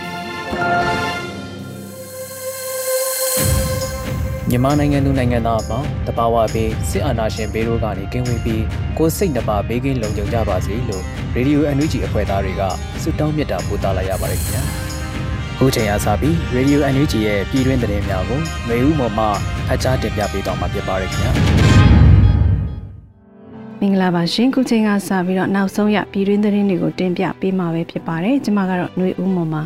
[4.49, 8.63] မြန်မာနိုင်ငံသူနိုင်ငံသားအပေါင်းတဘာဝဘေးစစ်အာဏာရှင်ဘေးတို့ကနေကင်းဝေးပြီး
[8.97, 11.03] ကိုယ်စိတ်နှပါဘေးကင်းလုံခြုံကြပါစေလို့
[11.35, 12.61] ရေဒီယို NUG အဖွဲ့သားတွေက
[13.01, 14.63] ဆုတောင်းမေတ္တာပို့သလိုက်ရပါတယ်ခင်ဗျာ
[15.55, 19.25] အခုချိန်ရစပြီးရေဒီယို NUG ရဲ့ပြည်တွင်းသတင်းများကိုမျိုးဦးမော်မှ
[19.67, 21.31] ဖတ်ကြားတင်ပြပေးတော့မှာဖြစ်ပါတယ်ခင်ဗျာ
[23.79, 29.61] မင်္ဂလာပါရှင်ခုချိန်ကစပြီးတော့နောက်ဆုံးရပြည်တွင်းသတင်းတွေကိုတင်ပြပေးမှာပဲဖြစ်ပါတယ်ကျွန်မကတော့ຫນွေဦးမော်ပါ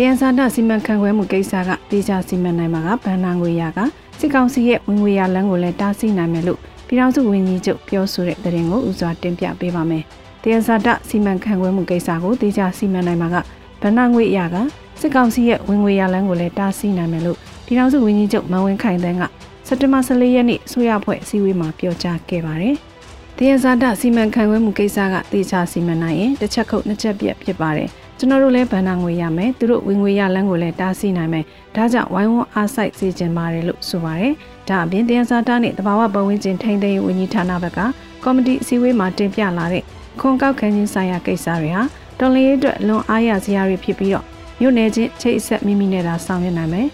[0.00, 3.78] တယန်စာဒစီမံခန့်ခွဲမှုကိစ္စကတေချာစီမံနိုင်မှာကဗန္နာငွေရက
[4.18, 10.04] စစ်ကောင်စီရဲ့ဝင်ငွေရလမ်းကိုလည်းတားဆီးနိုင်မယ်လို့ပြည်ထောင်စုဝန်ကြီးချုပ်ပြောဆိုတဲ့သတင်းကိုဥစွာတင်ပြပေးပါမယ်။
[10.42, 13.36] တယန်စာဒစီမံခန့်ခွဲမှုကိစ္စကိုတေချာစီမံနိုင်မှာက
[13.82, 14.56] ဗန္နာငွေရက
[15.00, 19.22] စစ်ကောင်စီရဲ့ဝင်ငွေရလမ်းကိုလည်းတားဆီးနိုင်မယ်လို့ပြည်ထောင်စုဝန်ကြီးချုပ်မန်ဝင်းခိုင်တန်းက
[19.66, 22.74] စက်တင်ဘာ14ရက်နေ့ဆိုရဖွဲ့အစည်းအဝေးမှာပြောကြားခဲ့ပါတယ်။
[23.38, 34.34] တယန်စာဒစီမံခန့်ခွဲမှုကိစ္စကတေချာစီမံနိုင်ရင်တစ်ချက်ခုတ်နှစ်ချက်ပြက်ဖြစ်ပါတယ်။ ကျွန်တော်တို့လည်းဗန္နာငွေရမယ်သူတို့ဝင်ငွေရလန်းကိုလည်းတားဆီးနိုင်မယ်ဒါကြောင့်ဝိုင်းဝန်းအားစိုက်စေချင်ပါတယ်လို့ဆိုပါတယ်
[34.68, 37.78] ဒါအပြင်တရားစာတာနဲ့တဘာဝပတ်ဝန်းကျင်ထိန်းသိမ်းရေးဝန်ကြီးဌာနဘက်က
[38.24, 39.82] ကော်မတီအစည်းအဝေးမှာတင်ပြလာတဲ့
[40.20, 41.82] ခွန်ကောက်ခန်းချင်းဆိုင်ရာကိစ္စတွေဟာ
[42.18, 44.24] တော်လေးအတွက်လွန်အားရစရာတွေဖြစ်ပြီးတော့
[44.60, 46.88] မြို့နယ်ချင်းချိတ်ဆက်မိမိနဲ့သာဆောင်ရွက်နိုင်မယ်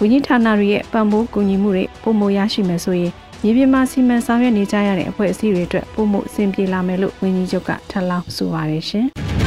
[0.00, 3.12] ဝန်ကြီးဌာနတွေရဲ့ပံ့ပိုးကူညီမှုတွေပုံမရရှိမယ်ဆိုရင်
[3.42, 9.08] မြေပြင်မှာစီမံဆောင်ရွက်နေကြရတဲ့အဖွဲ့အစည်းတွေအတွက်ပုံမှုအဆင်ပြေလာမယ်လို့ဝန်ကြီးချုပ်ကထပ်လောင်းဆိုပါတယ်ရှင်။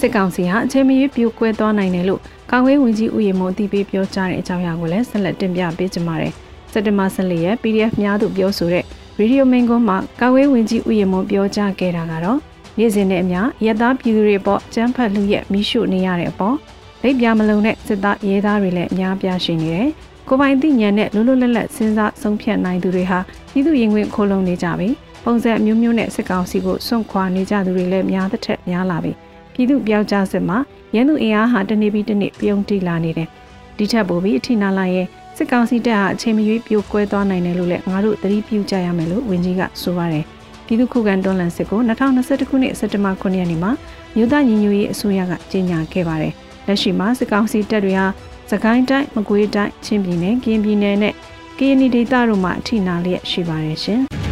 [0.00, 2.20] စစ်ကောင်စီဟာအချိန်မရွေးပြိုကွဲသွားနိုင်တယ်လို့
[2.50, 6.32] ကာကွယ်ဝင်ကြီးဦးရေမုံအသိပေးပြောကြားတဲ့အကြောင်းအရာကိုလည်းဆက်လက်တင်ပြပေးကြပါမယ်။
[6.72, 8.84] စက်တင်ဘာ14ရက် PDF များသူပြောဆိုတဲ့
[9.18, 12.38] ရေဒီယိုမင်းကွန်းမှာကာကွယ်ဝင်ကြီးဦးရေမုံပြောကြားခဲ့တာကတော့
[12.78, 16.56] နေ့စဉ်နဲ့အမျှရသားပြည်သူတွေပေါ်ကျန်းဖတ်လူရဲ့မိရှုနေရတဲ့အပေါ်
[17.02, 19.88] လက်ပြမလုံးတဲ့စစ်သားရဲသားတွေလည်းအများပြားရှိနေတယ်။
[20.28, 23.18] ကိုပိုင်သိဉာဏ်နဲ့လွတ်လွတ်လပ်လပ်စဉ်းစားဆုံးဖြတ်နိုင်သူတွေဟာ
[23.52, 24.88] ပြည်သူရင်ခွင်ခိုးလုံနေကြပြီ။
[25.24, 29.14] ပုံစံအမျိုးမျိုးနဲ့စစ်ကောင်စီကိုစွန့်ခွာနေကြသူတွေလည်းများသက်ထက်များလာပြီ။
[29.56, 30.58] ပြည်သူပြောက်ကြားစစ်မှာ
[30.94, 33.28] ရန်သူအင်အားဟာတနေ့ပြီးတနေ့ပြုံးတိလာနေတယ်။
[33.78, 35.06] ဒီထက်ပိုပြီးအထိနာလာရဲ့
[35.36, 40.24] စစ်ကောင်စီတပ်ဟာအချိန်မရွေးပြိုကွဲသွားနိုင်တယ်လို့လည်းငါတို့သတိပြုကြရမယ်လို့ဝန်ကြီးကဆိုပါတယ်။
[40.66, 43.72] ပြည်သူ့ခုခံတွန်းလှန်စစ်ကို2021ခုနှစ်စက်တင်ဘာ9ရက်နေ့မှာ
[44.16, 46.32] မြို့သားညီညွတ်ရေးအစိုးရကကြေညာခဲ့ပါတယ်။
[46.66, 48.06] လက်ရှိမှာစစ်ကောင်စီတပ်တွေဟာ
[48.50, 51.14] စကိုင်းတိုင်းမကွေးတိုင်းချင်းပြည်နယ်ကရင်ပြည်နယ်နဲ့
[51.58, 54.02] ကရင်ဒေသတို့မှာအထိနာလျက်ရှိပါတယ်ရှင်။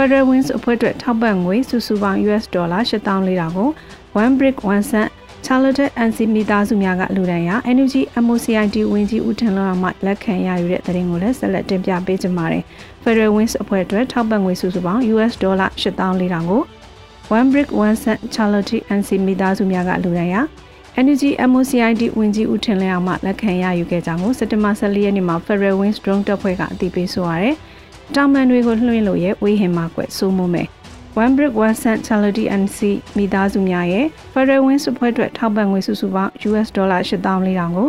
[0.00, 3.68] Federal Wings အဖွဲ့အတွက်ထောက်ပံ့ငွေစုစုပေါင်း US ဒေါ်လာ8400ကို
[4.22, 5.10] One Brick One Cent
[5.46, 12.64] Charlotte NC မိသားစုများကလူဒဏ်ရ Energy MOCID ဝင်ကြီးဦးထင်လောကမှလက်ခံရယူတဲ့သတင်းကိုလည်းဆက်လက်တင်ပြပေးကြပါမယ်။
[13.02, 16.62] Federal Wings အဖွဲ့အတွက်ထောက်ပံ့ငွေစုစုပေါင်း US ဒေါ်လာ8400ကို
[17.36, 20.36] One Brick One Cent Charlotte NC မိသားစုများကလူဒဏ်ရ
[21.00, 27.54] Energy MOCID ဝင်ကြီးဦးထင်လျောက်မှလက်ခံရယူခဲ့ကြောင်းကိုစက်တင်ဘာ14ရက်နေ့မှာ Federal Wings Drone တပ်ဖွဲ့ကအသိပေးဆိုရတဲ့
[28.14, 30.68] တောင်ပန်တွေကိုလွှင့်လို့ရဲ့ဝေးဟင်မှာကွက်ဆိုးမမယ်
[31.22, 32.78] One Brick One Cent Charity NC
[33.16, 37.88] မိသားစုများရဲ့ Federal Wings အဖွဲ့အတွက်ထောက်ပံ့ငွေစုစုပေါင်း US ဒေါ်လာ8400ကို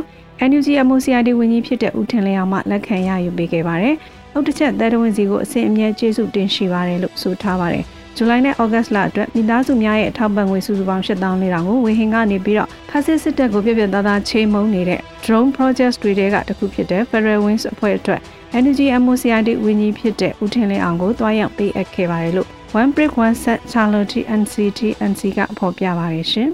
[0.49, 3.95] NUG MOCID ဝန်ကြီးဖြစ်တဲ့ဦးထင်လျောက်မှလက်ခံရယူပေးခဲ့ပါတယ်။
[4.33, 18.21] အောက်တစ်ချက်သဲတဝင်းစီကိုအစဉ်အမြဲကျေးဇူးတင်ရှိပါတယ်လို့ဆိုထားပါတယ်။ဇူလိုင်နဲ့ဩဂတ်လအတွက်မိသားစုများရဲ့ထောက်ပံ့ငွေစုစုပေါင်း8400ကိုဝေဟင်ကနေပြီးတော့ဖာစစ်စစ်တပ်ကိုပြပြသားသားချိန်မုံနေတဲ့ drone project တွေတဲကတခုဖြစ်တဲ့ Federal Wings အဖွဲ့အတွက်
[18.57, 22.47] Energy MOCID ဝင်းကြီးဖြစ်တဲ့ဦးထင်းလင်းအောင်ကိုတွားရောက်ပေးအပ်ခဲ့ပါတယ်လို့
[22.79, 24.79] One Brick One Set Charlotte NCT
[25.09, 26.49] NC ကဖော်ပြပါတယ်ရှင်။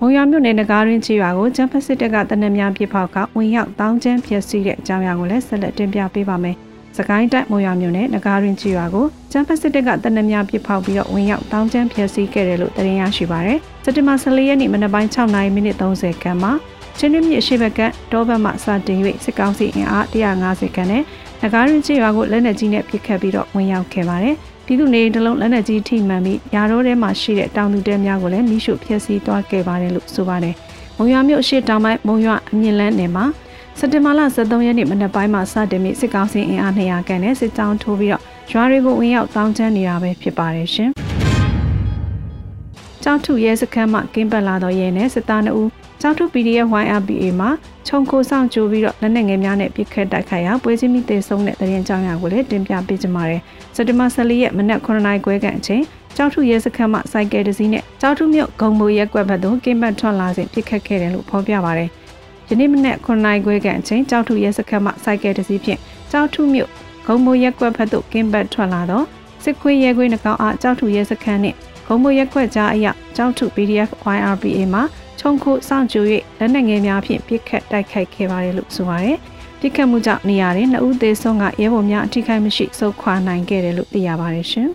[0.00, 6.56] မုံရမြို့နယ်နဂါရင်းချီရွာကိုဂျမ်ဖစစ်တပ်ကတနက်များပြစ်ဖောက်ကဝင်ရောက်တောင်းကျမ်းဖြစ်စီတဲ့အကြောင်းအရာကိုလည်းဆက်လက်တင်ပြပေးပါမယ်။
[6.96, 16.52] စကိုင်းတိုက်မုံရမြို့နယ်နဂါရင်းချီရွာကိုဂျမ်ဖစစ်တပ်ကတနက်များပြစ်ဖောက်ပြီးတော့ဝင်ရောက်တောင်းကျမ်းဖြစ်စီခဲ့တယ်လို့သတင်းရရှိပါရယ်။စက်တင်ဘာ14ရက်နေ့မနက်ပိုင်း6:30မိနစ်30ခန်းမှာ
[16.98, 17.80] ချင်းတွင်းမြစ်အရှိဘက်က
[18.12, 21.02] တောဘက်မှစတင်၍စစ်ကောင်စီအင်အား150ခန်းနဲ့
[21.42, 24.36] နဂါးရင်ချေရွာကိုလက်နက်ကြီးနဲ့ပစ်ခတ်ပြီးတော့ဝင်ရောက်ခဲ့ပါတယ်။
[24.66, 30.54] ပြည်သူနေတလုံးလက်နက်ကြီးထိမှန်ပြီးရာတော့ထဲမှာရှိတဲ့တောင်သူတဲများကိုလည်းမိရှုဖျက်ဆီးသွားခဲ့ပါတယ်လို့ဆိုပါတယ်။
[30.96, 33.24] မုံရွာမြို့အရှိတောင်ပိုင်းမုံရွာအမြင့်လန်းနယ်မှာ
[33.78, 40.90] စက်တင်ဘာလ23ရက်နေ့မနက်ပိုင်းမှာစတင်ပြီးစစ်ကောင်စီအင်အား200ခန့်နဲ့စစ်ကြောင်းထိုးပြီးတော့ရွာတွေကိုဝင်ရောက်တောင်းချမ်းနေတာပဲဖြစ်ပါတယ်ရှင်။
[43.02, 45.68] ကြောက်ထုရဲစခန်းမှကင်းပတ်လာတော့ရဲနဲ့စစ်သား2ဦး
[46.00, 47.50] ကြောက်ထု PDF YRPA မှာ
[47.86, 53.40] ခြုံခိုဆောင်ကြိုးပြီးတော့လက်နက်ငယ်များနဲ့ပစ်ခတ်တိုက်ခိုက်ရာပွဲချင်းမိသေးဆုံးတဲ့တရင်ကြောင်ရကိုလည်းတင်ပြပေးကြပါမယ်။
[53.74, 55.82] စက်တင်ဘာ14ရက်မနက်9:00နာရီခွဲခန့်အချိန်
[56.16, 61.90] ကြောက်ထုရဲစခန်းမှစိုက်ကယ်တစ်စီးနဲ့ကြောက်ထုမြို့ဂုံမိုရဲကွက်ဘက်သို့ကင်းပတ်ထွက်လာစဉ်ပစ်ခတ်ခဲ့တယ်လို့ဖော်ပြပါရယ်။
[62.48, 65.80] ယနေ့မနက်9:00နာရီခွဲခန့်အချိန်ကြောက်ထုရဲစခန်းမှစိုက်ကယ်တစ်စီးဖြင့်
[66.12, 66.70] ကြောက်ထုမြို့
[67.06, 69.04] ဂုံမိုရဲကွက်ဘက်သို့ကင်းပတ်ထွက်လာတော့
[69.44, 71.56] စစ်ခွေးရဲခွေးနှကောင်အားကြောက်ထုရဲစခန်းနှင့်
[71.86, 72.86] ဂုံမိုရဲကွက်ကြားအရ
[73.16, 74.82] ကြောက်ထု PDF YRPA မှာ
[75.26, 76.04] ခြုံခိုစောင့်ကြို၍
[76.38, 79.16] လက်နက်ငယ်များဖြင့်ပစ်ခတ်တိုက်ခိုက်ခဲ့ပါတယ်လို့ဆိုပါတယ်။
[79.60, 84.68] ပစ်ခတ်မှုကြောင့်နေရာတွင်နှစ်ဦးသေဆုံးကရဲဘော်များအထိခိုက်မရှိစုခွာနိုင်ခဲ့တယ်လို့သိရပါတယ်ရှင်။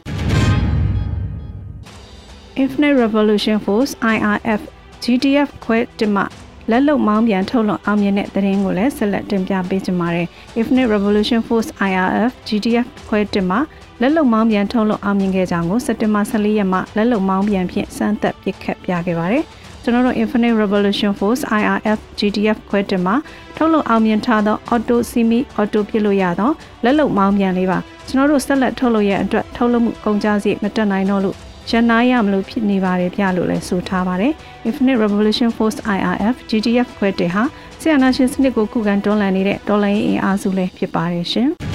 [2.61, 4.61] Infinite Revolution Force IRF
[5.03, 6.23] GDF ခွဲတင်မှ
[6.69, 10.27] လက်လုံမောင်းပြန်ထုတ်လွှင့်အောင်မြင်တဲ့သတင်းကိုလည်းဆက်လက်တင်ပြပေးကြပါမယ်။
[10.59, 13.57] Infinite Revolution Force IRF GDF ခွဲတင်မှ
[14.01, 19.45] လက်လုံမောင်းပြန်ထုတ်လွှင့်အောင်မြင်ခဲ့ကြောင်းကိုစက်တင်ဘာ14ရက်မှာလက်လုံမောင်းပြန်ဖြင့်စမ်းသပ်ပစ်ခတ်ပြခဲ့ပါတယ်။
[19.83, 23.15] ကျွန်တော်တို့ Infinite Revolution Force IRF GDF ခွဲတင်မှာ
[23.55, 26.51] ထုတ်လုပ်အောင်မြင်ထားသော Auto Semi Auto ပြလို့ရသော
[26.83, 27.77] လက်လုံမောင်းပြန်လေးပါ
[28.07, 31.35] ကျွန်တော်တို့ဆက်လက်ထုတ်လုပ်ရအတွက်ထုတ်လုပ်မှုကုန်ကျစရိတ်မတက်နိုင်တော့လို့
[31.69, 34.33] ရန်နာရမလို့ဖြစ်နေပါတယ်ပြလို့လည်းဆိုထားပါတယ်
[34.67, 37.43] Infinite Revolution Force IRF GDF ခွဲတင်ဟာ
[37.81, 41.68] ဆီယနာရှင်စနစ်ကိုခုခံတွန်းလှန်နေတဲ့ဒေါ်လာရင်းအင်အားစုလည်းဖြစ်ပါတယ်ရှင်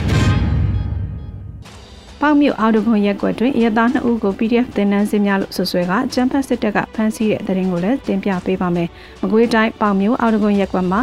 [2.27, 8.89] ပေါက်မြို့အောက်တခွန်ရက်ကွက်တွင်ရဲသား2ဦးကို PDF သင်တန်းစင်းများလို့ဆွဆွဲကအကြမ်းဖက်စစ်တပ်ကဖမ်းဆီးတဲ့တဲ့ရင်ကိုလည်းတင်ပြပေးပါမယ်။
[9.23, 11.01] မကွေးတိုင်းပေါက်မြို့အောက်တခွန်ရက်ကွက်မှာ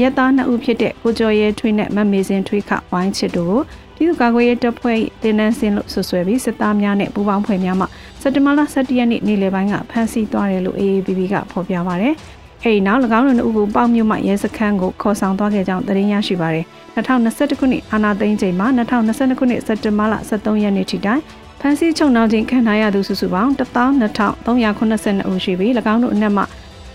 [0.00, 3.60] ရဲသား2ဦးဖြစ်တဲ့ကိုကျော်ရဲထွေးနဲ့မမေစင်ထွေးခဝိုင်းချစ်တို့ကို
[3.96, 7.86] ပြည်သူ့ကာကွယ်ရေးတပ်ဖွဲ့သင်တန်းစင်းလို့ဆွဆွဲပြီးစစ်သားများနဲ့ပူးပေါင်းဖွဲ့များမှ
[8.22, 12.10] စက်တဘာလ17ရက်နေ့နေ့လယ်ပိုင်းကဖမ်းဆီးသွားတယ်လို့ AABB ကဖော်ပြပါဗျ။
[12.64, 16.64] အဲဒီနောက်၎င်းတို့အုပ်ကိုပေါက်မြို့မှရဲစခန်းကိုခေါ်ဆောင်သွားခဲ့ကြောင်းသတင်းရရှိပါရယ်
[16.96, 21.20] 2021ခုနှစ်အာဏာသိမ်းချိန်မှာ2022ခုနှစ်စက်တင်ဘာလ23ရက်နေ့ထိတိုင်
[21.60, 26.42] ဖမ်းဆီးချုပ်နှောင်ခြင်းခံထားရသူစုစုပေါင်း12382ဦးရှိပြီး၎င်းတို့အနက်မှ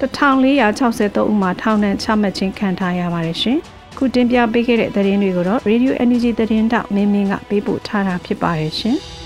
[0.01, 3.57] 1463ဦးမှာထောင်ဒဏ်ချမှတ်ခြင်းခံထားရပါတယ်ရှင်။
[3.97, 8.97] ခုတင်ပြပေးခဲ့တဲ့သတင်းတွေကိုတော့ Radio Energy သတင်းတောက်မင်းမင်းကပေးပို့ထားတာဖြစ်ပါတယ်ရှင်။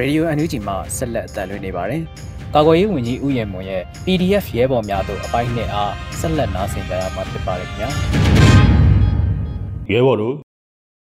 [0.00, 2.02] Radio NUG မှာဆက်လက်အသံလွှင့်နေပါတယ်။
[2.54, 7.88] ကာကွယ်ရေးဝန်ကြီးဦးရဲမွန်ရဲ့ PDF ရဲဘော်များတို့အပိုင်းနဲ့အားဆက်လက်နားဆင်ကြရမှာဖြစ်ပါတယ်ခင်ဗျာ။
[9.92, 10.36] ရဲဘော်တို့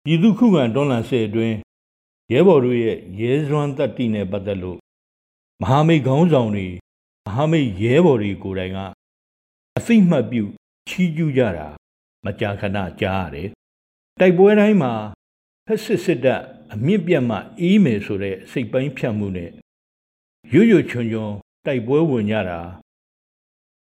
[0.04, 1.56] ပြည်သူခုခံတွန်းလှန်စစ်အတွင်း
[2.32, 4.78] ရဲဘော်တို့ရဲ့ရဲစွမ်းတက်တီနဲ့ပတ်သက်လို့
[5.62, 6.66] မဟာမိတ်ခေါင်းဆောင်တွေ
[7.26, 8.78] မဟာမိတ်ရဲဘော်တွေကိုယ်တိုင်က
[9.76, 10.42] အသိမှတ်ပြု
[10.88, 11.68] ချီးကျူးကြတာ
[12.24, 13.48] မကြာခဏကြားရတယ်။
[14.20, 14.92] တိုက်ပွဲတိုင်းမှာ
[15.66, 16.42] ဖက်စစ်စစ်တပ်
[16.74, 19.50] အမြင့်ပြတ်မှအေးမယ်ဆိုတဲ့စိတ်ပိုင်းဖြတ်မှုနဲ့
[20.52, 21.32] ရွရွချွန်ချွန်
[21.66, 22.60] တိုက်ပွဲဝင်ကြတာ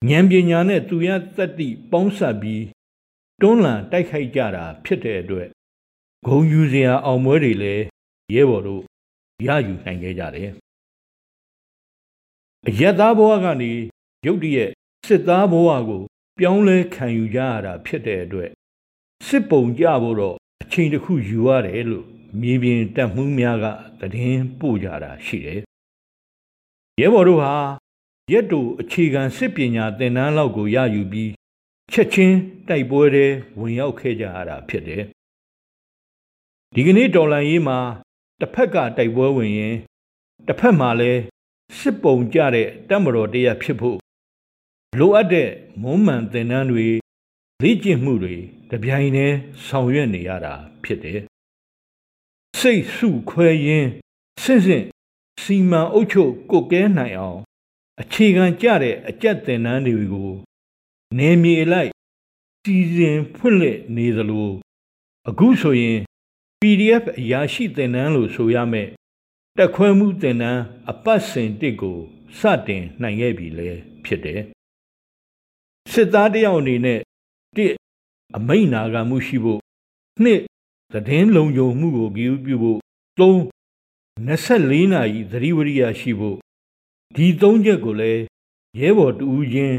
[0.08, 2.64] ဉာဏ်ပညာနဲ့သူရသတ္တိပေါင်းစပ်ပြီး
[3.40, 5.48] တွန်းလှန်တိုက်ခိုက်ကြတာဖြစ်တဲ့အတွက်
[6.26, 7.84] ဂုံယူစရာအောင်ပွဲတွေလည်း
[8.34, 8.82] ရဲဘော်တို့
[9.46, 10.50] ရယူနိုင်ခဲ့ကြတယ်
[12.66, 13.72] အယက်သားဘဝကနေ
[14.26, 14.70] ရုတ်တရက်
[15.06, 16.02] စစ်သားဘဝကို
[16.38, 18.50] ပြောင်းလဲခံယူကြရတာဖြစ်တဲ့အတွက်
[19.26, 22.06] စစ်ပုံကြဖို့တော့အချိန်တစ်ခုယူရတယ်လို့
[22.40, 23.66] မြေပြင်တပ်မှုများက
[24.00, 25.60] သတင်းပို့ကြတာရှိတယ်။
[27.00, 27.54] ရဲဘော်တို့ဟာ
[28.32, 31.32] ရက်တူအခြေခံစစ်ပညာသင်တန်းလောက်ကိုရယူပြီး
[31.92, 32.36] ချက်ချင်း
[32.68, 33.26] တိုက်ပွဲတွေ
[33.58, 35.02] ဝင်ရောက်ခဲ့ကြရတာဖြစ်တယ်။
[36.74, 37.78] ဒီကနေ့တော်လန်ရေးမှာ
[38.40, 39.76] တစ်ဖက်ကတိုက်ပွဲဝင်ရင်
[40.46, 41.20] တစ်ဖက်မှာလည်း
[41.78, 43.98] စစ်ပုံကြတဲ့တပ်မတော်တရားဖြစ်ဖို့
[44.98, 45.48] လိုအပ်တဲ့
[45.82, 46.86] မုံမှန်သင်တန်းတွေ
[47.62, 48.36] လေ့ကျင့်မှုတွေ
[48.70, 50.54] တပြိုင်တည်းဆောင်ရွက်နေရတာ
[50.84, 51.20] ဖြစ်တယ်
[52.58, 53.90] စိတ်စုခွဲရင်း
[54.42, 54.84] စင့်စင့်
[55.42, 57.40] စီမံအုပ်ချုပ်ကုတ်ကဲနိုင်အောင်
[58.00, 60.32] အခြေခံကြတဲ့အကြက်တင်နန်းတွေကို
[61.18, 61.90] နေမြေလိုက်
[62.62, 64.50] စီစဉ်ဖွင့်လှစ်နေသလို
[65.28, 65.98] အခုဆိုရင်
[66.60, 68.88] PDF အရာရှိတင်နန်းလို့ဆိုရမယ်
[69.56, 71.98] တက်ခွဲမှုတင်နန်းအပတ်စဉ်တစ်ကို
[72.38, 73.68] စတင်နိုင်ခဲ့ပြီလေ
[74.04, 74.40] ဖြစ်တယ်
[75.92, 77.00] စစ်သားတယောက်အနေနဲ့
[77.56, 77.72] တစ်
[78.36, 79.60] အမိန်နာခံမှုရှိဖို့
[80.22, 80.40] နှစ်
[80.92, 82.78] သတင်းလုံခြုံမှုကိုဂရုပြုဖို့
[83.18, 83.32] ၃
[84.26, 86.36] 24နာရီသတိဝရိယရှိဖို့
[87.16, 88.22] ဒီ၃ချက်ကိုလည်း
[88.80, 89.76] ရဲဘော်တူဦးချင်း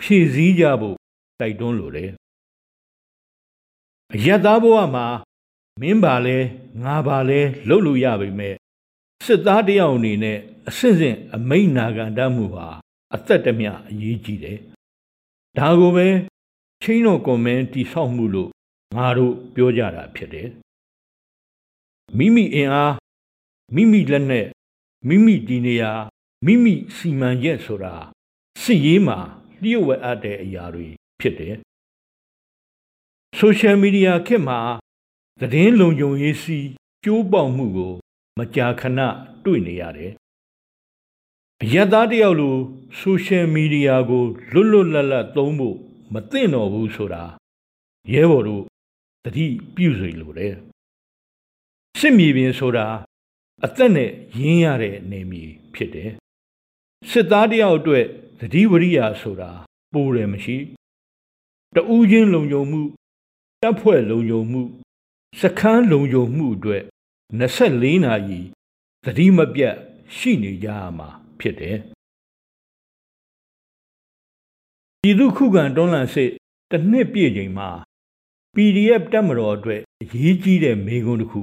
[0.00, 0.96] ဖြည့်ဆည်းကြဖို့
[1.40, 2.10] တိုက်တွန်းလိုတယ်
[4.14, 5.06] အယက်သားဘဝမှာ
[5.80, 6.36] မင်းပါလဲ
[6.84, 8.54] ငါပါလဲလှုပ်လို့ရပေမဲ့
[9.26, 10.38] စစ်သားတယောက်အနေနဲ့
[10.68, 12.66] အဆင့်ဆင့်အမိန်နာခံတတ်မှုဟာ
[13.14, 14.58] အသက်တမျှအရေးကြီးတယ်
[15.58, 16.06] ဒါကိုပဲ
[16.82, 18.50] ချင်းတော်ကွန်မန်တိဆောက်မှုလို့
[18.96, 20.48] ငါတို့ပြောကြတာဖြစ်တယ်
[22.18, 22.94] မိမိအင်အား
[23.74, 24.46] မိမိလက်နဲ့
[25.08, 25.92] မိမိဒီနေရာ
[26.46, 27.94] မိမိစီမံရက်ဆိုတာ
[28.62, 29.18] စစ်ရေးမှာ
[29.62, 30.88] လျှို့ဝှက်အပ်တဲ့အရာတွေ
[31.20, 31.54] ဖြစ်တယ်
[33.38, 34.58] ဆိုရှယ်မီဒီယာခေတ်မှာ
[35.40, 36.58] သတင်းလုံခြုံရေးစီ
[37.04, 37.94] ကျိုးပေါက်မှုကို
[38.38, 39.00] မကြာခဏ
[39.44, 40.12] တွေ့နေရတယ်
[41.62, 42.56] အယက်သားတယောက်လို
[42.98, 45.76] ဆိုရှယ်မီဒီယာကိုလွတ်လွတ်လပ်လပ်သုံးဖို့
[46.12, 47.24] မသင့်တော်ဘူးဆိုတာ
[48.12, 48.64] ရဲဘော်တို့
[49.24, 50.54] တတိပြုစေလိုတယ်
[51.98, 52.86] စစ်မြေပြင်ဆိုတာ
[53.64, 54.10] အသက်နဲ့
[54.40, 56.10] ရင်းရတဲ့နေမြေဖြစ်တယ်
[57.10, 58.06] စစ်သားတယောက်အတွက်
[58.40, 59.50] တတိဝရိယဆိုတာ
[59.92, 60.56] ပိုတယ်မရှိ
[61.74, 62.82] တူးချင်းလုံခြုံမှု
[63.62, 64.62] တပ်ဖွဲ့လုံခြုံမှု
[65.40, 66.82] စခန်းလုံခြုံမှုအတွက်
[67.40, 68.40] 24နာရီ
[69.04, 69.74] သတိမပြတ်
[70.16, 71.08] ရှိနေကြရမှာ
[71.40, 71.78] ဖြစ်တယ်
[75.00, 76.30] ပြည်သူခုခံတွန်းလှန်စစ်
[76.70, 77.68] တစ်နှစ်ပြည့်ချိန်မှာ
[78.54, 81.40] PDF တက်မတော်အတွက်အရေးကြီးတဲ့မေခွန်းတစ်ခု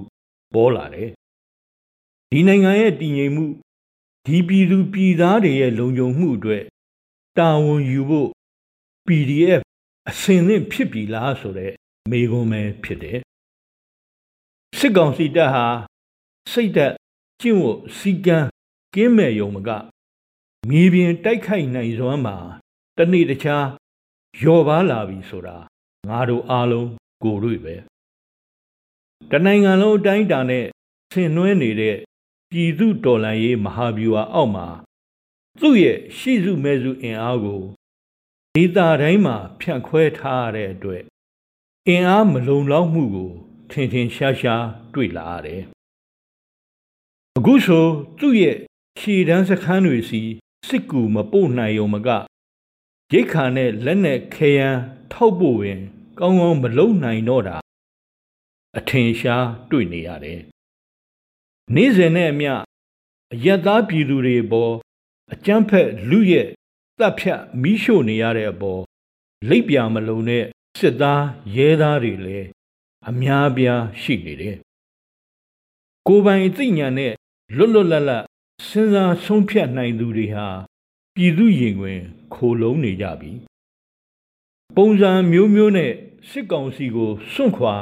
[0.54, 1.10] ပေါ်လာတယ်
[2.32, 3.46] ဒီနိုင်ငံရဲ့တည်ငြိမ်မှု
[4.26, 6.64] ဒီပြည်သူပြည်သားတွေရဲ့လုံခြုံမှုအတွက်
[7.38, 8.30] တာဝန်ယူဖို့
[9.08, 9.62] PDF
[10.10, 11.74] အစင်သင့်ဖြစ်ပြီလားဆိုတဲ့
[12.12, 13.20] မေခွန်းပဲဖြစ်တယ်
[14.78, 15.66] စစ်ကောင်စီတပ်ဟာ
[16.52, 16.94] စိတ်သက်
[17.42, 18.38] ကျင့်ဝတ်စီကံ
[18.96, 19.70] ကင်းမဲ့ယုံမက
[20.70, 22.38] မြေပြင်တိုက်ခိုက်နိုင်စွမ်းမှာ
[22.98, 23.68] တနေ့တခြား
[24.44, 25.58] ယော်ပါလာပြီဆိုတာ
[26.10, 26.90] ငါတို့အားလုံး
[27.24, 27.76] ကိုယ်တွေ့ပဲ
[29.32, 30.66] တနိုင်ငံလုံးအတိုင်းအတာနဲ့
[31.12, 31.96] ဆင်နွှဲနေတဲ့
[32.52, 34.68] ပြည်သူတော်လှန်ရေးမဟာဗျူဟာအောက်မှာ
[35.60, 37.62] သူ့ရဲ့ရှိစုမဲစုအင်အားကို
[38.56, 41.04] ဒေသတိုင်းမှာဖြန့်ခွဲထားရတဲ့အတွက်
[41.88, 43.32] အင်အားမလုံလောက်မှုကို
[43.72, 45.62] ထင်ထင်ရှားရှားတွေ့လာရတယ်။
[47.38, 47.86] အခုဆို
[48.20, 48.58] သူ့ရဲ့
[49.00, 50.22] ခြေတန်းစခန်းတွေစီ
[50.68, 52.10] စစ်ကူမပို့နိုင်ုံမက
[53.14, 54.80] ရိတ်ခါနဲ့လက်နဲ့ခဲယမ်း
[55.12, 55.82] ထောက်ဖို့ရင်
[56.20, 57.58] ကောင်းကောင်းမလုံနိုင်တော့တာ
[58.78, 60.40] အထင်ရှားတွေ့နေရတယ်။
[61.76, 62.54] နေ့စဉ်နဲ့အမျှ
[63.34, 64.74] အယက်သားပြည်သူတွေပေါ်
[65.34, 66.48] အကြမ်းဖက်လူရဲ့
[67.00, 68.82] တပ်ဖြတ်မိရှို့နေရတဲ့အပေါ်
[69.50, 70.44] လိပ်ပြမလုံတဲ့
[70.80, 71.24] စစ်သား
[71.56, 72.48] ရဲသားတွေလည်း
[73.10, 74.56] အများပြားရှိနေတယ်။
[76.08, 77.14] ကိုပိုင်သိညာနဲ့
[77.58, 78.24] လွတ်လွတ်လပ်လပ်
[78.68, 80.48] စဉ်းစားဆုံးဖြတ်နိုင်သူတွေဟာ
[81.16, 82.00] ပြည်သူရင်တွင်
[82.34, 83.32] ခိုလုံးနေကြပြီ။
[84.76, 85.92] ပုံစံမျိုးမျိုးနဲ့
[86.30, 87.76] စစ်ကောင်စီကိုစွန့်ခွာ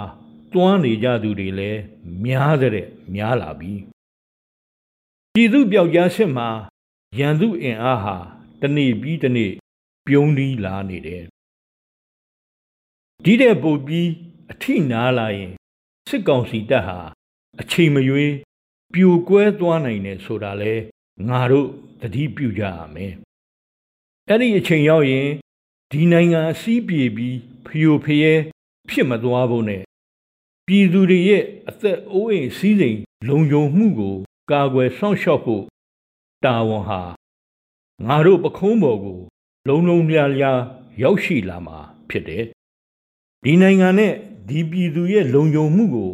[0.54, 1.82] တွန်းနေကြသူတွေလည်း
[2.24, 3.74] များတဲ့များလာပြီ။
[5.34, 6.50] ပြည်သူပြောက်ကြားစစ်မှာ
[7.20, 8.18] ရန်သူအင်အားဟာ
[8.62, 9.52] တနေ့ပြီးတနေ့
[10.08, 11.24] ပြုံးပြီးလာနေတယ်
[13.24, 14.10] ဒီတဲ့ပုတ်ပြီး
[14.52, 15.54] အထိနာလာရင်
[16.10, 16.98] စစ်ကောင်စီတပ်ဟာ
[17.62, 18.34] အချိန်မရွေး
[18.94, 20.74] ပြိုကွဲသွားနိုင်တယ်ဆိုတာလဲ
[21.30, 21.68] ငါတို့
[22.02, 23.14] သတိပြုကြရမယ်
[24.28, 25.30] အဲ့ဒီအချိန်ရောက်ရင်
[25.92, 28.34] ဒီနိုင်ငံအစည်းပြေပြီးဖျို့ဖျဲ
[28.90, 29.84] ဖြစ်မသွားဖို့နဲ့
[30.68, 34.16] ပြည်သူတွေရဲ့အသက်အိုးအိမ်စီးစိမ်လုံခြုံမှုကို
[34.52, 35.64] ကာကွယ်စောင့်ရှောက်ဖို့
[36.44, 37.02] တာဝန်ဟာ
[38.06, 39.20] ငါတို့ပခုံးပေါ်ကို
[39.68, 40.60] လုံလုံလျားလျား
[41.02, 41.78] ရောက်ရှိလာမှာ
[42.10, 42.46] ဖြစ်တယ်
[43.44, 44.14] ဒီနိုင်ငံနဲ့
[44.48, 46.12] ဒီပြည်သူရဲ့လုံခြုံမှုကို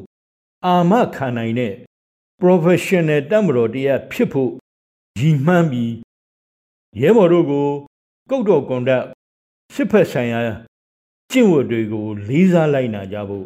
[0.65, 1.73] အာမခံနိုင်တဲ့
[2.41, 4.51] professional တမတော်တရားဖြစ်ဖို့
[5.19, 5.93] ရည်မှန်းပြီး
[7.01, 7.67] ရဲဘော်တို့ကို
[8.29, 9.05] ကုတ်တော်ကွန်ဒတ်
[9.73, 10.39] စစ်ဖက်ဆိုင်ရာ
[11.31, 13.45] ကျင့်ဝတ်တွေကို လေးစားလိုက်နာကြဖို့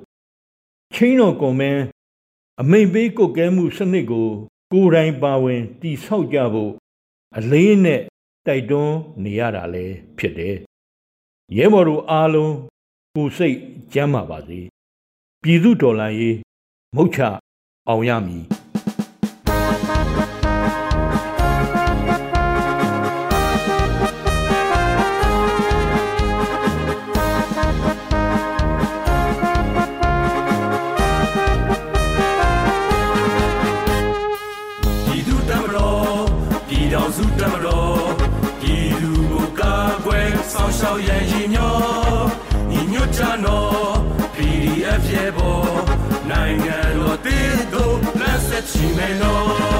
[0.93, 1.83] ချင်းတော်ကွန်မန်း
[2.61, 4.27] အမိန်ပေးကုတ်ကဲမှုစနစ်ကို
[4.71, 6.71] ကိုယ်တိုင်ပါဝင်တိဆောက်ကြဖို့
[7.37, 8.01] အလေးနဲ့
[8.45, 10.55] တိုက်တွန်းနေရတာလည်းဖြစ်တယ်
[11.57, 12.53] ရဲဘော်တို့အားလုံး
[13.15, 13.57] ကိုစိတ်
[13.93, 14.59] ကျမ်းမာပါစေ
[15.41, 16.37] ပြည်သူတော်လှန်ရေး
[16.95, 17.19] မုတ်ချ
[17.87, 18.43] အောင်ရမည်
[40.95, 41.73] ရောက်ရန်ရည်ညော
[42.71, 43.95] ညီညွတ်ချနော်
[44.35, 45.75] PDF ရဲ့ပေါ်
[46.29, 49.74] နိုင်ငံတော်တည်တော်လက်ဆက်ချီမယ်နော်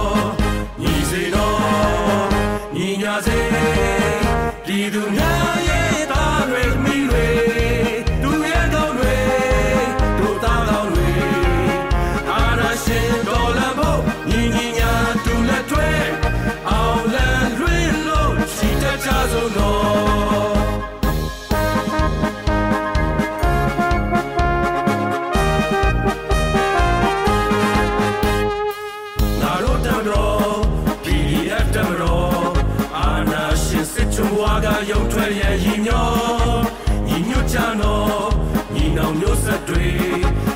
[39.04, 39.86] င်မျိုးဆက်တွေ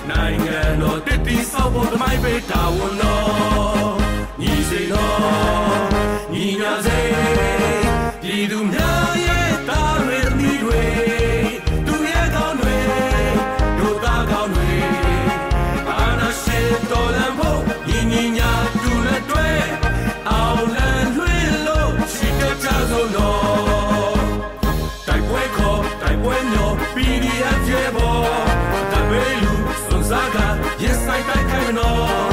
[0.09, 3.93] နိုင်ငံတော်တည်တည်ဆောက်ဖို့တမိုင်းပေးတာဝန်တော်
[4.41, 5.81] ညီစိတော်
[6.33, 6.88] ညီညာစေ
[31.79, 32.28] တို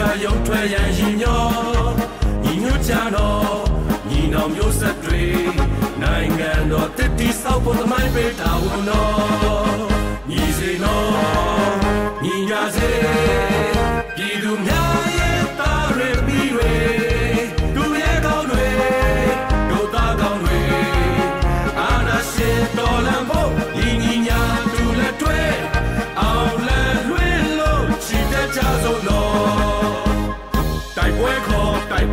[0.00, 1.42] ကရုံထွက်ရန်ရင်ညော
[2.42, 3.62] ညီညွတ်ကြတော့
[4.10, 5.22] ညီနောင်မျိုးဆက်တွေ
[6.02, 9.84] နိုင်ငံတော်တည်တည်ဆောက်ဖို့သမိုင်းပေးတာဝန်တော်
[10.30, 11.08] ညီစေနော်
[12.24, 12.90] ညီညာစေ
[14.16, 15.03] ပြည်သူများ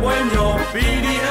[0.02, 1.21] ခေါ်တို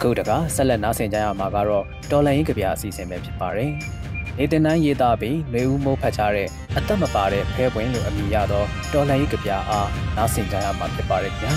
[0.00, 3.72] အခုတကဆက်လက်နားဆင်ကြရမှာကတော့တော်လိုင်းရင်ကြပြအစီအစဉ်ပဲဖြစ်ပါတယ်။
[4.38, 11.52] နေတင်တိုင်းရေးသားပြီးနှွေဦးမိုးဖတ်ထားတဲ့အသက်မပါတဲ့ဖဲပွင့်လို့အမည်ရသောတော်လိုင်းရင်ကြပြအားနားဆင်ကြရမှာဖြစ်ပါတယ်ခင်ဗျာ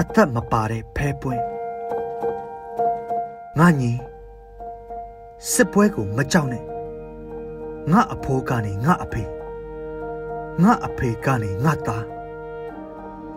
[0.00, 1.42] အသက်မပါတဲ့ဖဲပွင့်
[3.58, 3.92] ငါညီ
[5.52, 6.64] စစ်ပွဲကိုမကြောက်နဲ့
[7.92, 9.22] ငါအဖိုးကနေငါအဖေ
[10.62, 12.04] ငါအဖေကနေငါသား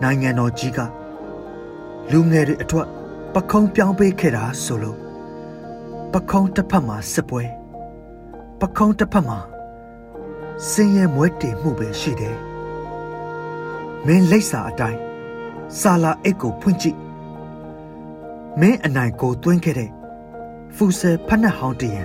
[0.01, 0.81] နိုင်ငံတော်ကြီးက
[2.11, 2.87] လူငယ်တွေအထွတ်
[3.33, 4.97] ပခုံးပြောင်းပေးခဲ့တာဆိုလို့
[6.13, 7.43] ပခုံးတစ်ဖက်မှာစစ်ပွဲ
[8.59, 9.39] ပခုံးတစ်ဖက်မှာ
[10.71, 12.37] စင်ရဲမွဲတေမှုပဲရှိတယ်
[14.05, 14.99] မင်းလိပ်စာအတိုင်း
[15.79, 16.97] စာလာအိတ်ကိုဖွင့်ကြည့်
[18.59, 19.91] မင်းအနိုင်ကိုသွင်းခဲ့တဲ့
[20.75, 22.03] ဖူဆယ်ဖက်နှက်ဟောင်းတရံ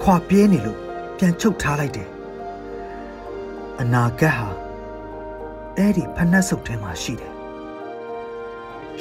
[0.00, 0.78] ခွာပြေးနေလို့
[1.16, 2.08] ပြန်ချုပ်ထားလိုက်တယ်
[3.80, 4.48] အနာဂတ်ဟာ
[5.76, 7.37] အဲ့ဒီဖက်နှက်စုပ်ထဲမှာရှိတယ်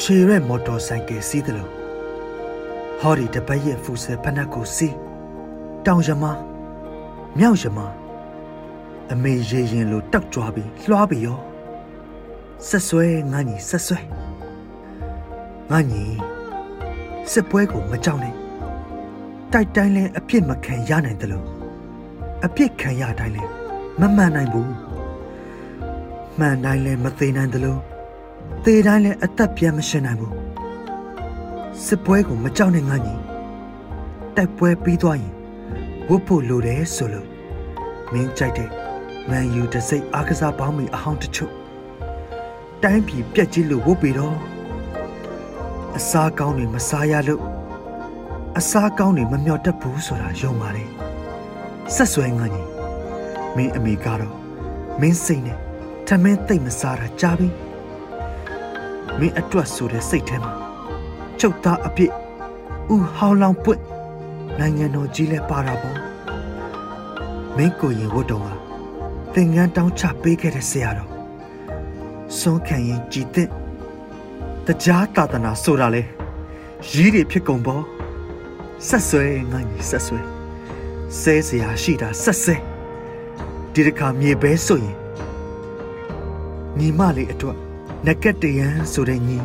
[0.02, 1.72] ခြေရဲမော်တော်ဆိုင်ကယ်စီးတယ်လို့
[3.00, 4.96] ဟောဒီတပတ်ရဲ့ဖူဆယ်ဖက်နှက်ကိုစီး
[5.86, 6.26] တောင်ရမ
[7.38, 7.80] မြောက်ရမ
[9.12, 11.40] အမေရေရင်လိုတောက်ကြွားပြီးလွှားပြီးရော
[12.68, 14.00] ဆက်ဆွဲငါညီဆက်ဆွဲ
[15.72, 16.04] ငါညီ
[17.32, 18.36] စစ်ပွဲကိုမကြောက်နဲ့
[19.52, 21.46] တိုက်တိုင်းလဲအပြစ်မခံရနိုင်တယ်လို့
[22.46, 23.44] အပြစ်ခံရတိုင်းလဲ
[24.00, 24.72] မမှန်နိုင်ဘူး
[26.40, 27.82] မှန်တိုင်းလဲမသေးနိုင်တယ်လို့
[28.64, 30.34] သေတိုင်းလဲအသက်ပြန်မရှင်နိုင်ဘူး
[31.86, 33.16] စစ်ပွဲကိုမကြောက်နဲ့ငါညီ
[34.36, 35.34] တိုက်ပွဲပြီးသွားရင်
[36.10, 37.28] ဝတ်ဖို့လိုတယ်ဆိုလို့
[38.12, 38.70] မင်းကြိုက်တဲ့
[39.30, 41.52] မန်ယူတစ်စိတ်အားကစားပေါင်းမီအဟောင်းတချို့
[42.84, 44.38] တိုင်းပြည်ပြက်ကြီးလို့ဝုတ်ပြီတော့
[45.98, 47.44] အစားကောင်းတွေမစားရလို့
[48.58, 50.86] အစားကောင်းတွေမမျှော်တတ်ဘူးဆိုတာယုံပါလေ
[51.96, 52.64] ဆက်ဆွဲငါညီ
[53.56, 54.36] မင်းအမေကတော့
[55.02, 55.58] မင်းစိတ်နဲ့
[56.08, 57.50] ထမင်းသိမ့်မစားတာကြားပြီ
[59.20, 60.54] မင်းအတွက်ဆိုတဲ့စိတ်ထဲမှာ
[61.40, 62.12] ချုပ်သားအပြစ်
[62.96, 63.82] ဥဟောင်းလောင်ပွင့်
[64.60, 65.98] နိုင်ငံတော်ကြီးလဲပါတာပေါ့
[67.58, 68.48] မင်းကိုရင်ဝတ်တော်က
[69.34, 71.12] သင်္ကန်းတောင်းချပေးခဲ့တဲ့ဆရာတော်
[72.40, 73.48] ဆုံးခံရင်ကြည်တဲ့
[74.66, 76.04] တရားတာသနာဆိုတာလေ
[76.92, 77.84] ရီးတွေဖြစ်ကုန်ပေါ့
[78.88, 80.22] ဆက်ဆွဲငါညီဆက်ဆွဲ
[81.20, 82.56] ဆဲစရာရှိတာဆက်ဆဲ
[83.74, 84.96] ဒီတစ်ခါမြေပဲဆိုရင်
[86.78, 87.67] ညီမလေးအတွက်
[88.06, 89.38] နကက်တရန်ဆိုတဲ့ညီ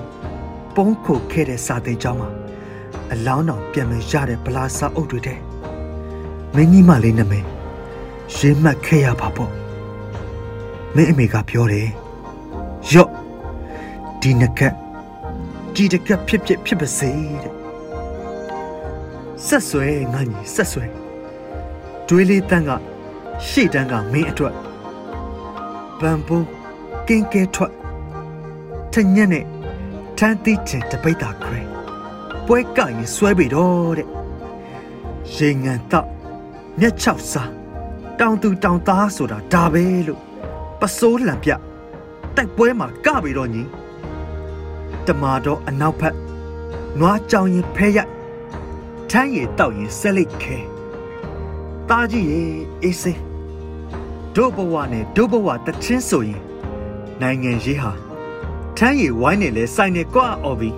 [0.75, 2.31] ပုံးခုခဲ့တဲ့စာသင်ကျောင်းမှာ
[3.13, 5.39] အလောင်းတော်ပြန်မရတဲ့ဗလာစာအုပ်တွေတဲ့
[6.55, 7.45] မင်းကြီးမလေးနာမည်
[8.37, 9.53] ရေးမှတ်ခဲ့ရပါပေါ့
[10.95, 11.89] မင်းအမေကပြောတယ်
[12.93, 13.11] ရော့
[14.21, 14.75] ဒီနကက်
[15.75, 17.11] ဒီတကက်ဖြစ်ဖြစ်ဖြစ်ပါစေ
[17.43, 17.55] တဲ့
[19.47, 20.85] ဆက်ဆွဲငါညီဆက်ဆွဲ
[22.07, 22.71] တွေးလေးတန်းက
[23.49, 24.55] ရှေ့တန်းကမင်းအတွက်
[26.01, 26.47] ဘန်ပုံး
[27.09, 27.73] ကင်းကဲထွက်
[28.93, 29.45] ထညက်နဲ့
[30.19, 31.61] ထန်းသီးချင်တပိတ်တာခွဲ
[32.47, 34.09] ပွဲကရင်ဆွဲပြီတော့တဲ့
[35.35, 36.09] ရေငန်တော့
[36.81, 37.51] မျက်ချောက်စား
[38.19, 40.21] တောင်သူတောင်သားဆိုတာဒါပဲလို့
[40.81, 41.51] ပစိုးလံပြ
[42.37, 43.63] တိုက်ပွဲမှာကပြီတော့ညီ
[45.07, 46.17] တမာတော့အနောက်ဖက်
[46.99, 48.11] နွားကြောင်ရင်ဖဲရိုက်
[49.11, 50.57] ထမ်းရည်တောက်ရင်ဆက်လိုက်ခဲ
[51.89, 52.43] တားကြီးရေ
[52.83, 53.21] အေးစေး
[54.35, 56.43] ဒုဘဝနဲ့ဒုဘဝတချင်းဆိုရင်
[57.21, 57.93] နိုင်ငံရေးဟာ
[58.85, 60.77] ထမ်းရည်ဝိုင်းနဲ့လဲစိုင်နေကွာအော်ပြီး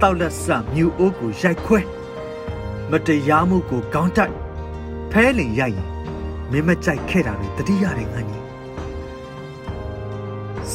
[0.00, 1.80] တောက်လက်ဆမြူအိုးကိုရိုက်ခွဲ
[2.90, 4.34] မတရားမှုကိုကောင်းတိုက်
[5.12, 5.88] ဖဲလင်ရိုက်ရင်
[6.50, 8.44] မင်းမကြိုက်ခဲ့တာတွေတတိရတယ်ငါကြီး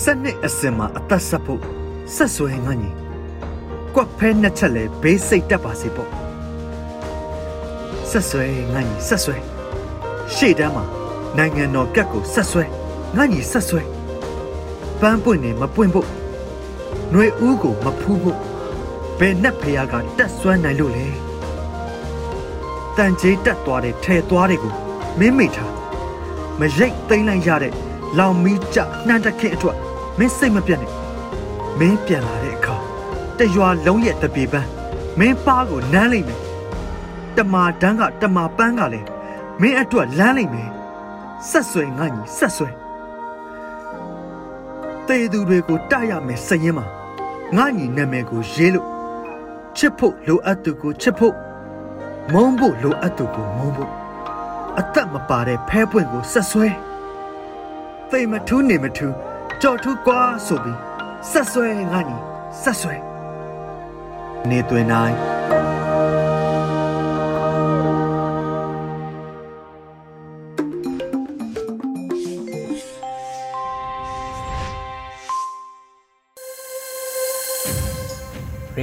[0.01, 1.61] စနစ်အစင်မှာအသက်ဆက်ဖို့
[2.15, 2.95] ဆက်ဆွဲငါကြီး
[3.95, 6.09] ကွက်ဖဲနှစ်ချက်လဲဘေးစိတ်တက်ပါစေပေါ့
[8.09, 9.35] ဆက်ဆွဲငါကြီးဆက်ဆွဲ
[10.35, 10.85] ရှေ့တန်းမှာ
[11.37, 12.63] နိုင်ငံတော်ကတ်ကိုဆက်ဆွဲ
[13.15, 13.81] ငါကြီးဆက်ဆွဲ
[15.01, 16.20] ပန်းပွင့်နေမပွင့်ဖို့
[17.11, 18.39] ຫນွေဦးကိုမဖူးဖို့
[19.19, 21.07] ဘယ်နဲ့ဖះကတက်ဆွမ်းနိုင်လို့လဲ
[22.97, 24.73] တန်ကြီးတက်သွားတဲ့ထဲသွားတွေကို
[25.19, 25.73] မင်းမိထား
[26.59, 27.73] မရိတ်သိမ့်လိုက်ရတဲ့
[28.17, 29.77] လောင်မီးကြနှမ်းတခင်းအတွက်
[30.19, 30.91] မင်းစိတ်မပြတ်နဲ့
[31.79, 32.75] မင်းပြန်လာတဲ့အခါ
[33.37, 34.69] တရွာလုံးရဲ့တပြေပန်း
[35.19, 36.41] မင်းပါကိုနမ်းလိုက်မယ်
[37.37, 39.07] တမာတန်းကတမာပန်းကလည်း
[39.61, 40.69] မင်းအတွက်လမ်းလိုက်မယ်
[41.49, 42.69] ဆက်ဆွဲငါညီဆက်ဆွဲ
[45.07, 47.00] တေသူတွေကိုတရမယ်စရင်မှာ
[47.55, 48.87] ငါညီနာမည်ကိုရေးလို့
[49.77, 51.35] ချစ်ဖို့လိုအပ်သူကိုချစ်ဖို့
[52.33, 53.91] မုန်းဖို့လိုအပ်သူကိုမုန်းဖို့
[54.79, 56.67] အသက်မပါတဲ့ဖဲပွင့်ကိုဆက်ဆွဲ
[58.09, 59.15] သိမထူးနေမထူး
[59.61, 60.79] ကြော်ထူးကွာဆိုပြီး
[61.31, 62.17] ဆက်ဆွဲငါညီ
[62.61, 62.95] ဆက်ဆွဲ
[64.49, 65.40] နေသွင်းနိုင်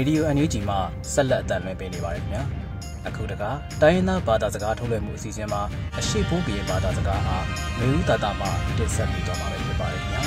[0.08, 0.78] ရေဒီယို NUG မှာ
[1.12, 2.42] ဆက်လက်အသံလွှင့်ပေးနေပါတယ်ခင်ဗျာ
[3.06, 3.44] အခုတက
[3.82, 5.62] တိုင်းရင်းသားဘာသာစကားထုတ်လွှင့်မှုအစီအစဉ်မှာ
[5.98, 7.44] အရှိဖုံးပြေဘာသာစကားအား
[7.78, 8.46] မျိုးသားတာမှ
[8.78, 10.20] တင်ဆက်ပြီးတော့မှာဖြစ်ပါတယ်ခင်ဗျာ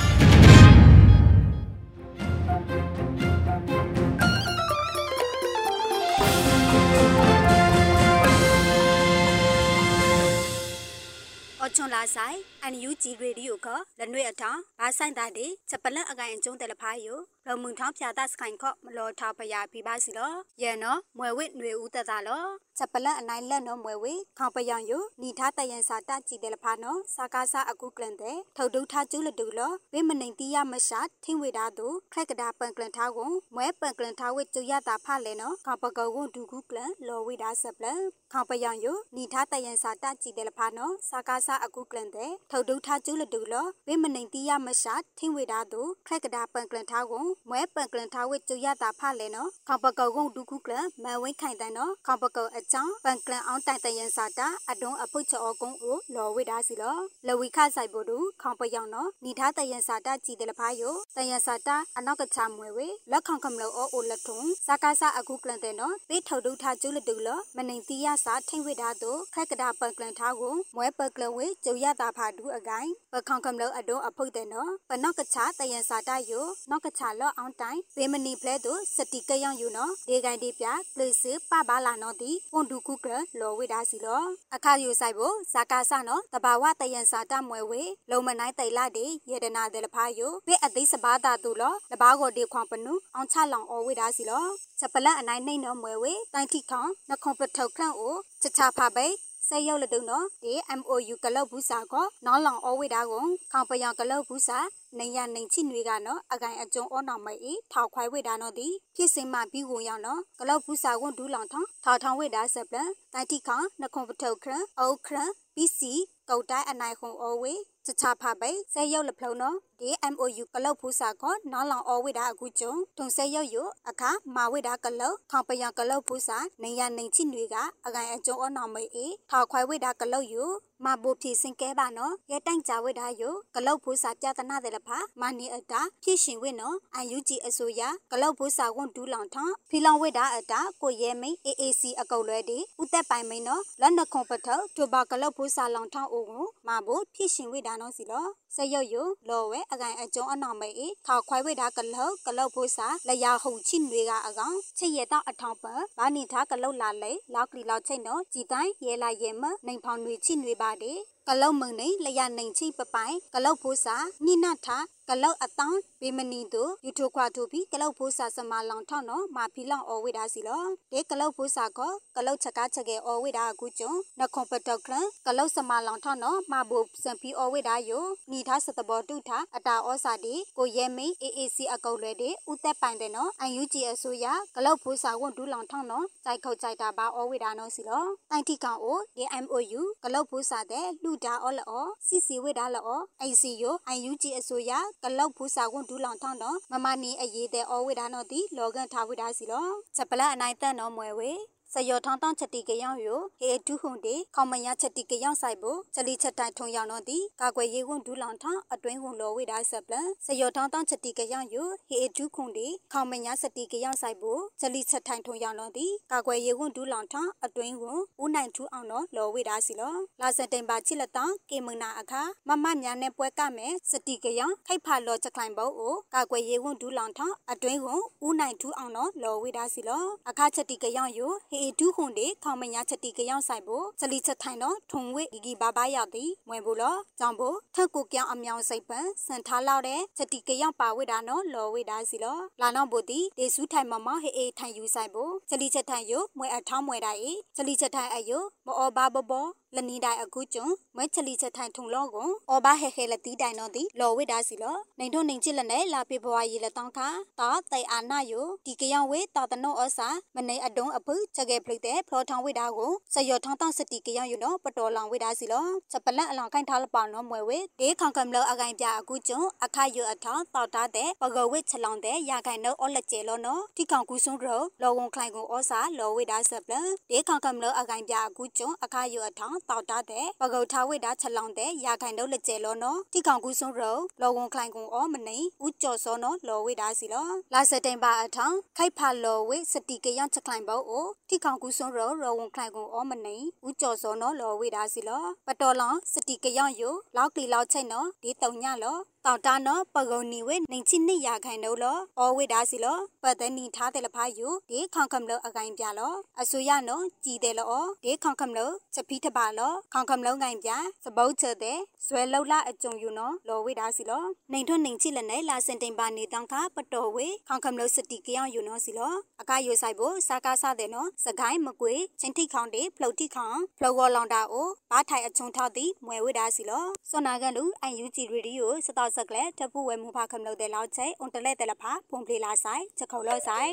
[11.64, 13.68] အချွန်လာဆိုင်အန်ယူဂျီရေဒီယိုက
[14.00, 22.44] လနွေအထောင်ဘာဆိုင်တာဒီချက်ပလန့်အကိုင်အကျုံးတယ်လဖာယိုလမှုန်ထောင်းဖြာတစခိုင်ခော့မလော်ထားဖယာပြပါစီလောရဲနော်မွယ်ဝစ်ຫນွေဦးတသားလော
[22.78, 38.00] ချက်ပလန့်အနိုင်လက်နော်မွယ်ဝစ်ခေါပယောင်ယိုနီထားတယန်စာတကြည်တယ်လဖာနော်စာကားစာအခုကလန်တဲ့ထုတ်ဒုထားကျူးလတူလောဝိမနိုင်တီးရမရှာထင်းဝေတာသူခရက်ကဒါပန်ကလန်ထားကိုမွဲပန်ကလန်ထားဝစ်ကျူရတာဖလဲနော်ခေါပကောကိုဒူခုကလန်လော်ဝေတာဆက်ပလန်
[38.32, 83.06] ခေါပယောင်ယိုနီထားတယန်စာတကြည်တယ်လဖာနော်စာကားစာအခုကလန်တဲ့ထုတ်ဒုထားကျူးလတူလောဝိမနိုင်တီးရမရှာထင်းဝေတာသူခရက်ကဒါပန်ကလန်ထားကိုမွဲပန်ကလန်ထားဝစ်ကျူရတာဖလဲနော်ခေါပကောကိုဒူခုကလန်မန်ဝင်းခိုင်တန်နော်ခေါပကောအချောင်းပန်ကလန်အောင်တိုင်တယန်စာတာအတွန်းအပုတ်ချောကုန်းကိုလော်ဝိတာစီလောလဝီခဆိုင်ပို့တူခေါပယောင်နော်နီထားတယန်စာတာကြည်တယ်လဖာယိုတယန်စာတာအနောက်ကချမွေဝေလက်ခေါကမလို့အိုလက်ထုံစာကားစာအခုကလန်တဲ့နော်ပေးထုတ်ဒုထားကျူးလတူလောမနိုင်တီးရစာထိမ့်ဝိတာတို့ခက်ကဒါပန်ကလန်ထားကိုမွဲပကလဝေကျုံရတာဖာဒူအကိုင်ပခေါကမလို့အတွန်းအဖုတ်တဲ့နော်ပနောက်ကချတယန်စာတာယိုနောက်ကချလော့အောင်တိုင်ဘေမနီဖလဲတို့စတီကယောင်ယူနော်ဒေဂိုင်ဒီပြပလစ်စပပါလာနော်တီပွန်ဒူကုက
[83.40, 84.22] လော်ဝိတာစီလော
[84.54, 94.44] အခါယူဆိုင်ဖို့ဇာကာဆနော်တဘာဝတယန်စာတမွဲဝေလုံမနိုင်တိုင်လာဒီယေဒနာတယ်လဖာယိုဘေအသိစဘာတာတူလောလဘာကိုဒီခွန်ပနုအောင်ချလောင်အော်ဝိတာစီလော
[94.78, 99.06] ချက်ပလက်အနိုင်နှိမ့်နော်မွဲဝေတိုင်တိခေါနှခွန်ပထုတ်ခန့်အိုချချဖာပိ
[99.48, 104.58] ဆဲရောက်လတုံနော်ဒီ MOU ကလောက်ဘူးစာကောနောင်းလောင်အဝိဒါကိုခေါပယံကလောက်ဘူးစာ
[104.98, 115.18] နေရနေချိနွေကနော်အကိုင်အကျုံအောနောက်မိုက်ထောက်ခွိုင်ဝိဒါနော်ဒီဖြစ်စင်မပြီးကိုရောက်နော်ကလောက်ဘူးစာဝန်ဒူးလောင်ထောင်းထောက်ထောင်းဝိဒါဆက်ပလန်တိုင်တိခါနခုံပထုတ်ခရအုတ်ခရ
[115.54, 115.92] ပီစီ
[116.28, 123.56] ကောက်တိုင်းအနိုင်ခုံအဝေးချချဖပိဆဲရောက်လဖလုံးနော် ဒီ MOU ကလောက်ဖူးစာကောနောင်းလောင်အဝိဒါအခုကျုံထုံဆဲရောက်ရ
[123.88, 130.44] အခါမာဝိဒါကလောက်ခေါပယံကလောက်ဖူးစာနေရနေချိနွေကအကိုင်အကျုံအနောက်မိုက်အေထောက်ခွိုင်ဝိဒါကလောက်ယူ
[130.84, 133.22] မဘိုဖြည့်စင်ကဲပါနော်ရဲတိုင်ကြဝိဒါယ
[133.54, 139.36] ကလောက်ဖူးစာပြတနာတယ်လဖာမနီအတာဖြည့်ရှင်ဝိနော်အန်ယူဂျီအစိုးရကလောက်ဖူးစာဝန်ဒူးလောင်ထ
[139.70, 148.96] ဖီလောင်ဝိဒါအတာကိုရဲမိန် AAC အကုတ်လွဲဒီဥသက်ပိုင်မိန်နော်လက်နခုံပထောက်ထိုဘာကလောက်ဖူးစာလောင်ထအိုကိုမဘိုဖြည့်ရှင်ဝိဒါနော်စီလော စရုပ်ယ
[149.28, 155.64] လောဝဲအကိုင်အကျုံအနောက်မိတ်ထောက်ခွိုင်ဝိဒါကလောက်ကလောက်ဖူးစာလျာဟုံချိနွေကအကောင်ချစ်ရတော့အထောင်ပ
[155.98, 164.68] ဘာနိထားကလောက်လာလေလောက်ကလီလောက်ချိတ်နော်ကြည်တိုင်းရဲလာရဲမနိုင်ဖောင်နွေချိနွေပါတဲ့ကလောက်မုံနေလျာနိုင်ချိပပိုင်ကလောက်ဖိုးစာနိနထ
[165.14, 171.80] ကလောက်အတောင်းဘေမနီတို့ယူထိုခွာထိုပြီးကလောက်ဖိုးစာစမလောင်ထောင်းနော်မာဖီလောင်အော်ဝိဒါစီလောဒေကလောက်ဖိုးစာက
[172.16, 174.94] ကလောက်ချက်ကားချက်ကေအော်ဝိဒါအခုကျုံနခွန်ပတောက်ခရ
[175.26, 192.98] ကလောက်စမလောင်ထောင်းနော်မာဘူစံဖီအော်ဝိဒါယိုနီထားစတဘောတုထအတာဩစာဒီကိုရဲမိန် AAC အကုတ်လွဲဒီဥသက်ပိုင်တဲ့နော်အန်ယူဂျီအစိုးရကလောက်ဖိုးစာဝန်ဒူးလောင်ထောင်းနော်စိုက်ခုတ်ကြိုက်တာပါအော်ဝိဒါနော်စီလောတိုင်တီကောင်အိုဒီ MOU ကလောက်ဖိုးစာတဲ့လူတာအော်လောစီစီဝိဒါလော
[193.28, 194.72] ICU အန်ယူဂျီအစိုးရ
[195.04, 201.30] ကလောက်ဖိုးစာဝန်ဒူးလောင်ထောင်းနော်မမနီအရေးတဲ့အော်ဝိဒါနော်ဒီလောကန်ထားဝိဒါစီလောချက်ပလအနိုင်တက်နော်မွယ်ဝေ
[201.74, 257.08] စယောထောင်းတောင်းချက်တီကယောင်ယိုဟေတူဟုန်တေခေါမရချက်တီကယောင်ဆိုင်ဖို့ချက်လီချက်တိုင်ထုံယောင်တော့ဒီကာကွယ်ရေးဝန်ဒူးလောင်ထောင်းအတွင်းဝန်လောဝိဒါဆက်ပလန်စယောထောင်းတောင်းချက်တီကယောင်ယိုဟေတူခုန်တေခေါမရစတီကယောင်ဆိုင်ဖို့ချက်လီချက်တိုင်ထုံယောင်တော့ဒီကာကွယ်ရေးဝန်ဒူးလောင်ထောင်းအတွင်းဝန်ဦးနိုင်ထူးအောင်တော့လောဝိဒါစီလောလာစတင်ပါချစ်လက်တောင်းကေမနာအခါမမညာနဲ့ပွဲကမယ်စတီကယောင်ခိတ်ဖာလောချက်ခိုင်ဖို့ကိုကာကွယ်ရေးဝန်ဒူးလောင်ထောင်းအတွင်းဝန်ဦးနိုင်ထူးအောင်တော့လောဝိဒါစီလောအခါချက်တီကယောင်ယိုဟေဒူးခွန်တေခေါမညာချက်တီကယောင်ဆိုင်ဖို့စလီချက်ထိုင်တော့ထုံဝိဂီဂီဘာဘာရသည်မွေဘူးလောကြောင့်ဖို့ထက်ကိုပြောင်းအမြောင်စိတ်ပန်စန်ထားလောက်တဲ့ချက်တီကယောင်ပါဝိတာနော်လော်ဝိတာစီလောလာနောက်ဖို့တီဒေစုထိုင်မမဟေအေထိုင်ယူဆိုင်ဖို့စလီချက်ထိုင်ယိုမွေအထောင်းမွေတာအေစလီချက်ထိုင်အယိုမောဘာဘဘော လနီတိုင်အခုကျုံမွဲချလီချက်ထိုင်ထုံလောကိုအော်ဘာဟဲဟဲလတီတိုင်တော့ဒီလော်ဝိတာစီလောနေတို့နေချစ်လက်နဲ့လာပြဘွားရီလက်တောင်းခါ
[257.40, 276.74] တာတိုင်အာနာယိုဒီကယောင်ဝေတာတနောဩစာမနေအတုံးအဖုချက်ကေဖလိတဲ့ဖလောထောင်းဝိတာကိုဆယောထောင်းတောင်းစတီကယောင်ယိုနော်ပတော်လောင်ဝိတာစီလောချက်ပလက်အလောင်ခိုင်ထားလပောင်နော်မွဲဝေဒေခေါင်ကံလောအကိုင်ပြအခုကျုံအခါယိုအထောင်းတောက်တာတဲ့ပကောဝိချလောင်တဲ့ရာခိုင်နောအော်လက်ကျဲလောနော်ဒီကောင်ကူဆုံးရောလောဝန်ခလိုင်ကိုဩစာလောဝိတာဆက်ပလ
[277.10, 310.70] ဒေခေါင်ကံလောအကိုင်ပြအခုကျုံအခါယိုအထောင်းတောက်တာတဲ့ပကုတ်ထားဝိတာချက်လောင်တဲ့ရာခိုင်တော့လက်ကျဲလောနော်တိကောင်ကူဆုံးရောလောဝန်ခလိုင်ကွန်အောမနေဦးကျော်စောနော်လောဝိတာစီလောလာစတိန်ပါအထောင်ခိုက်ဖာလောဝိစတိကရချက်ခိုင်ဘောအိုတိကောင်ကူဆုံးရောလောဝန်ခလိုင်ကွန်အောမနေဦးကျော်စောနော်လောဝိတာစီလောပတော်လောင်စတိကရယိုလောက်ကလီလောက်ချိတ်နော်ဒီတုံညလောတောက်တာနော်ပဂုံနီဝဲနေချိနိရာခိုင်တော့လောအောဝိဒါစီလောပတ်တဲ့နီထားတယ်လဖာယူဒီခေါင်ခမ်လောအကိုင်ပြလောအဆူရနော်ကြည်တယ်လောဒီခေါင်ခမ်လောချက်ဖီးတပါလောခေါင်ခမ်လောငိုင်ပြ
[311.04, 333.72] စပုတ်ချက်တဲ့ဇွဲလောက်လာအကြုံယူနော်လောဝိဒါစီလောနေထွန်းနေချိလက်နဲ့လာစင်တင်ပါနေတောင်ခပတော်ဝေခေါင်ခမ်လောစတီကြောင်ယူနော်စီလောအကယူဆိုင်ဖို့စာကားစားတယ်နော်စကိုင်းမကွေချင်းထိခေါင်တေဖလုတ်ထိခေါင်ဖလောကောလောင်တာအိုဘာထိုင်အချုံထောက်သည်မွဲဝိဒါစီလောစောနာကန်လူအန်ယူဂျီရေဒီယိုစတော့ဆက်ကလက်တပူဝဲမူဖာခမလို့တဲ့လောက်ချေအွန်တလက်တယ်လဖာဖုန်ပလီလာဆိုင်ချက်ခုံလို့ဆိုင်